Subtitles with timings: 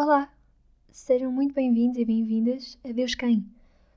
[0.00, 0.32] Olá,
[0.92, 3.44] sejam muito bem-vindos e bem-vindas a Deus Quem.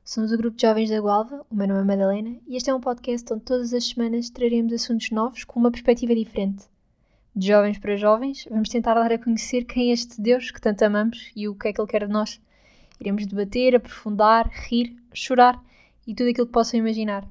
[0.04, 2.74] Somos o grupo de jovens da Gualva, o meu nome é Madalena, e este é
[2.74, 6.66] um podcast onde todas as semanas traremos assuntos novos com uma perspectiva diferente.
[7.36, 10.82] De jovens para jovens, vamos tentar dar a conhecer quem é este Deus que tanto
[10.82, 12.42] amamos e o que é que Ele quer de nós.
[13.00, 15.64] Iremos debater, aprofundar, rir, chorar
[16.08, 17.30] e tudo aquilo que possam imaginar.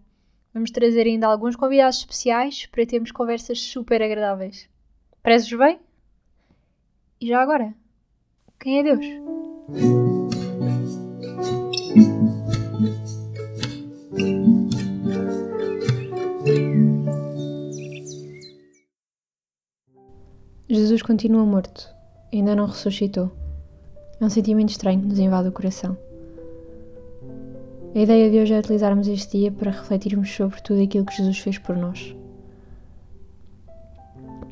[0.55, 4.69] Vamos trazer ainda alguns convidados especiais para termos conversas super agradáveis.
[5.25, 5.81] Prezes bem?
[7.21, 7.75] E já agora,
[8.61, 9.07] quem é Deus?
[20.69, 21.89] Jesus continua morto,
[22.33, 23.33] ainda não ressuscitou.
[24.21, 25.97] É um sentimento estranho que nos invade o coração.
[27.95, 31.39] A ideia de hoje é utilizarmos este dia para refletirmos sobre tudo aquilo que Jesus
[31.39, 32.15] fez por nós.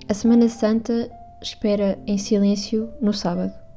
[0.08, 1.10] A Semana Santa
[1.42, 3.67] espera em silêncio no sábado.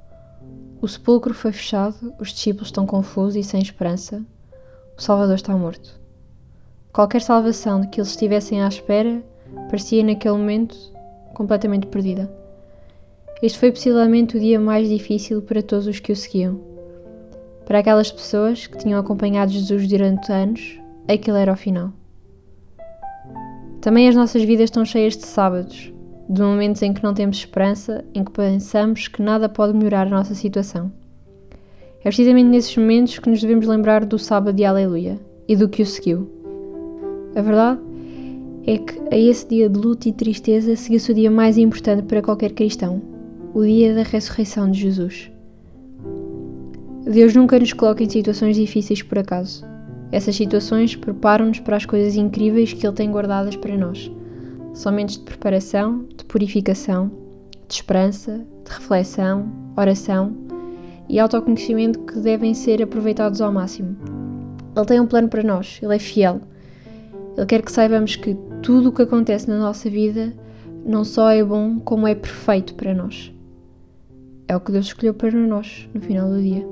[0.82, 4.26] O sepulcro foi fechado, os discípulos estão confusos e sem esperança.
[4.98, 6.00] O Salvador está morto.
[6.92, 9.24] Qualquer salvação de que eles estivessem à espera
[9.70, 10.76] parecia naquele momento
[11.34, 12.30] completamente perdida.
[13.42, 16.72] Este foi possivelmente o dia mais difícil para todos os que o seguiam
[17.72, 21.94] para aquelas pessoas que tinham acompanhado Jesus durante anos, aquele era o final.
[23.80, 25.94] Também as nossas vidas estão cheias de sábados,
[26.32, 30.10] de momentos em que não temos esperança, em que pensamos que nada pode melhorar a
[30.10, 30.90] nossa situação.
[32.00, 35.82] É precisamente nesses momentos que nos devemos lembrar do sábado de Aleluia e do que
[35.82, 36.32] o seguiu.
[37.36, 37.82] A verdade
[38.66, 42.22] é que a esse dia de luto e tristeza seguiu-se o dia mais importante para
[42.22, 43.02] qualquer cristão,
[43.54, 45.30] o dia da ressurreição de Jesus.
[47.04, 49.66] Deus nunca nos coloca em situações difíceis por acaso.
[50.14, 54.10] Essas situações preparam-nos para as coisas incríveis que Ele tem guardadas para nós.
[54.74, 57.12] São momentos de preparação, de purificação,
[57.68, 60.36] de esperança, de reflexão, oração
[61.10, 63.98] e autoconhecimento que devem ser aproveitados ao máximo.
[64.76, 66.42] Ele tem um plano para nós, Ele é fiel.
[67.38, 70.34] Ele quer que saibamos que tudo o que acontece na nossa vida
[70.86, 73.34] não só é bom, como é perfeito para nós.
[74.48, 76.66] É o que Deus escolheu para nós no final do dia.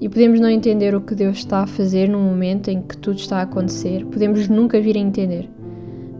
[0.00, 3.18] E podemos não entender o que Deus está a fazer no momento em que tudo
[3.18, 5.48] está a acontecer, podemos nunca vir a entender.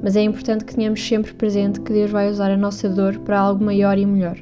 [0.02, 3.38] Mas é importante que tenhamos sempre presente que Deus vai usar a nossa dor para
[3.38, 4.38] algo maior e melhor.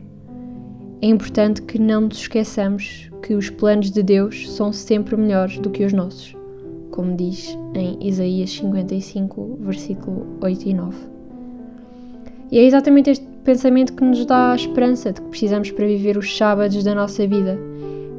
[1.02, 5.70] É importante que não nos esqueçamos que os planos de Deus são sempre melhores do
[5.70, 6.34] que os nossos,
[6.90, 10.96] como diz em Isaías 55, versículo 8 e 9.
[12.50, 16.16] E é exatamente este pensamento que nos dá a esperança de que precisamos para viver
[16.16, 17.58] os sábados da nossa vida.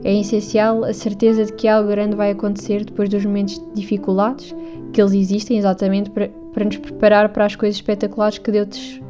[0.04, 4.56] É essencial a certeza de que algo grande vai acontecer depois dos momentos de dificuldades,
[4.94, 9.02] que eles existem exatamente para, para nos preparar para as coisas espetaculares que Deus,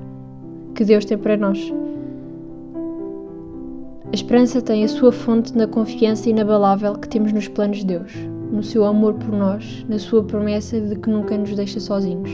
[0.73, 1.71] que Deus tem para nós.
[4.11, 8.11] A esperança tem a sua fonte na confiança inabalável que temos nos planos de Deus,
[8.51, 12.31] no seu amor por nós, na sua promessa de que nunca nos deixa sozinhos.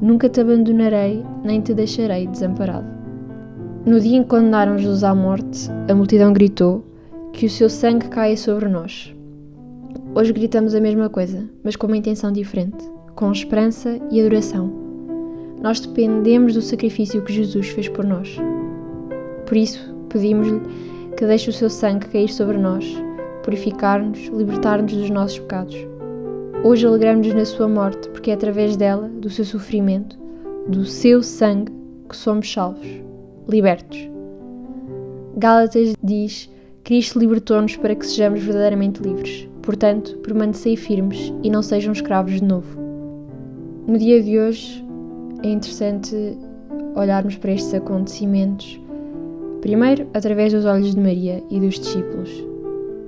[0.00, 2.99] Nunca te abandonarei, nem te deixarei desamparado.
[3.86, 6.84] No dia em que condenaram Jesus à morte, a multidão gritou
[7.32, 9.14] que o seu sangue caia sobre nós.
[10.14, 12.84] Hoje gritamos a mesma coisa, mas com uma intenção diferente,
[13.16, 14.70] com esperança e adoração.
[15.62, 18.36] Nós dependemos do sacrifício que Jesus fez por nós.
[19.46, 20.60] Por isso, pedimos-lhe
[21.16, 22.84] que deixe o seu sangue cair sobre nós,
[23.42, 25.76] purificar-nos, libertar-nos dos nossos pecados.
[26.62, 30.18] Hoje alegramos-nos na sua morte, porque é através dela, do seu sofrimento,
[30.68, 31.72] do seu sangue,
[32.06, 33.09] que somos salvos,
[33.50, 33.98] libertos.
[35.36, 36.50] Gálatas diz:
[36.84, 39.48] Cristo libertou-nos para que sejamos verdadeiramente livres.
[39.62, 42.80] Portanto, permanecei firmes e não sejam escravos de novo.
[43.86, 44.84] No dia de hoje,
[45.42, 46.36] é interessante
[46.94, 48.80] olharmos para estes acontecimentos,
[49.60, 52.30] primeiro através dos olhos de Maria e dos discípulos.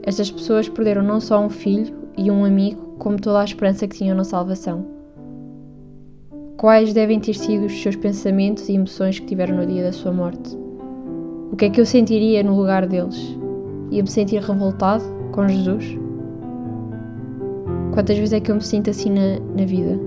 [0.02, 3.96] Estas pessoas perderam não só um filho e um amigo, como toda a esperança que
[3.96, 5.01] tinham na salvação.
[6.56, 10.12] Quais devem ter sido os seus pensamentos e emoções que tiveram no dia da sua
[10.12, 10.56] morte?
[11.50, 13.36] O que é que eu sentiria no lugar deles?
[13.90, 15.02] Ia-me sentir revoltado
[15.32, 15.98] com Jesus?
[17.92, 19.98] Quantas vezes é que eu me sinto assim na, na vida?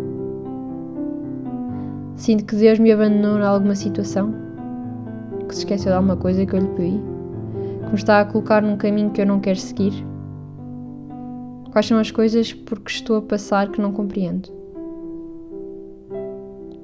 [2.16, 4.34] Sinto que Deus me abandonou em alguma situação?
[5.48, 7.02] Que se esqueceu de alguma coisa que eu lhe pedi?
[7.84, 9.94] Que me está a colocar num caminho que eu não quero seguir?
[11.72, 14.65] Quais são as coisas por que estou a passar que não compreendo?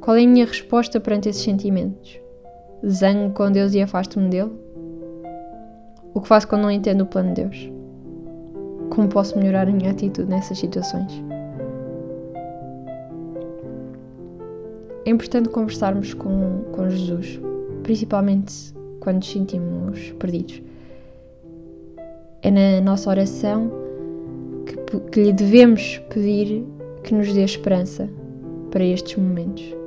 [0.01, 2.19] Qual é a minha resposta perante esses sentimentos?
[2.83, 4.51] Zango com Deus e afasto-me dele?
[6.11, 7.71] O que faço quando não entendo o plano de Deus?
[8.89, 11.23] Como posso melhorar a minha atitude nessas situações?
[15.05, 17.39] É importante conversarmos com, com Jesus,
[17.83, 20.63] principalmente quando nos sentimos perdidos.
[22.41, 23.71] É na nossa oração
[24.65, 26.65] que, que lhe devemos pedir
[27.03, 28.09] que nos dê esperança
[28.71, 29.80] para estes momentos.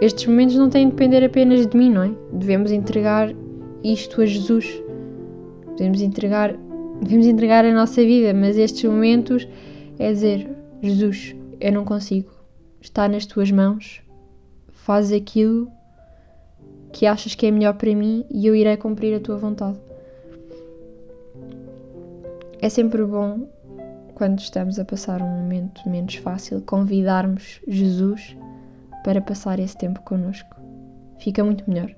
[0.00, 2.10] Estes momentos não têm de depender apenas de mim, não é?
[2.32, 3.34] Devemos entregar
[3.84, 4.82] isto a Jesus.
[5.76, 6.56] Devemos entregar,
[7.02, 9.46] devemos entregar a nossa vida, mas estes momentos
[9.98, 10.48] é dizer:
[10.82, 12.30] Jesus, eu não consigo.
[12.80, 14.00] Está nas tuas mãos.
[14.72, 15.70] Faz aquilo
[16.92, 19.78] que achas que é melhor para mim e eu irei cumprir a tua vontade.
[22.62, 23.48] É sempre bom,
[24.14, 28.36] quando estamos a passar um momento menos fácil, convidarmos Jesus
[29.02, 30.56] para passar esse tempo connosco.
[31.18, 31.94] Fica muito melhor.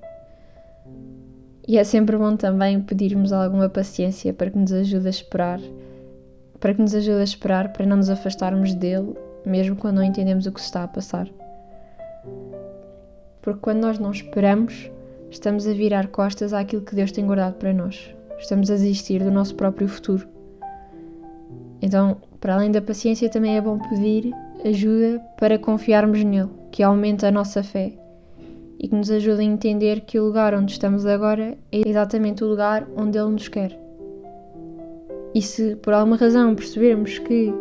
[1.67, 5.59] E é sempre bom também pedirmos alguma paciência para que nos ajude a esperar,
[6.59, 9.15] para que nos ajude a esperar, para não nos afastarmos dele,
[9.45, 11.29] mesmo quando não entendemos o que se está a passar.
[13.41, 14.89] Porque quando nós não esperamos,
[15.29, 18.13] estamos a virar costas àquilo que Deus tem guardado para nós.
[18.39, 20.27] Estamos a desistir do nosso próprio futuro.
[21.81, 24.33] Então, para além da paciência, também é bom pedir
[24.65, 27.93] ajuda para confiarmos nele, que aumente a nossa fé
[28.79, 32.47] e que nos ajude a entender que o lugar onde estamos agora é exatamente o
[32.47, 33.79] lugar onde Ele nos quer.
[35.33, 37.53] E se por alguma razão percebermos que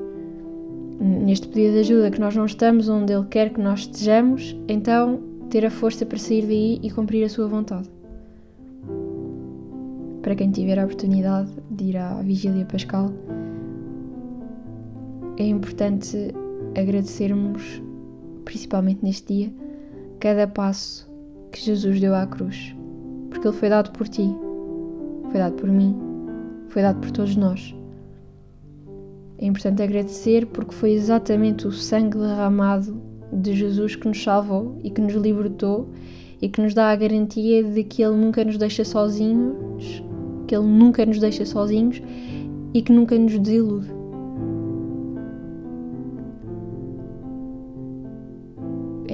[1.00, 5.20] neste pedido de ajuda que nós não estamos onde Ele quer que nós estejamos, então
[5.50, 7.88] ter a força para sair daí e cumprir a sua vontade.
[10.22, 13.12] Para quem tiver a oportunidade de ir à Vigília Pascal,
[15.38, 16.32] é importante
[16.76, 17.82] agradecermos,
[18.44, 19.52] principalmente neste dia,
[20.20, 21.10] cada passo
[21.50, 22.74] que Jesus deu à cruz,
[23.30, 24.34] porque ele foi dado por ti,
[25.30, 25.96] foi dado por mim,
[26.68, 27.74] foi dado por todos nós.
[29.38, 32.96] É importante agradecer porque foi exatamente o sangue derramado
[33.32, 35.88] de Jesus que nos salvou e que nos libertou
[36.40, 40.02] e que nos dá a garantia de que Ele nunca nos deixa sozinhos,
[40.46, 42.00] que Ele nunca nos deixa sozinhos
[42.74, 44.01] e que nunca nos desilude.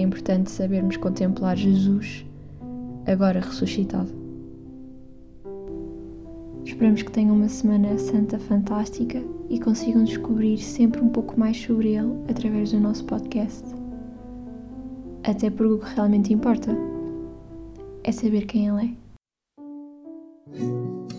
[0.08, 2.25] Importante sabermos contemplar Jesus
[3.06, 4.08] agora ressuscitado.
[6.64, 11.94] Esperamos que tenham uma Semana Santa fantástica e consigam descobrir sempre um pouco mais sobre
[11.94, 13.64] Ele através do nosso podcast.
[15.25, 16.70] Até porque o que realmente importa
[18.04, 18.96] é saber quem Ele
[20.52, 21.18] é.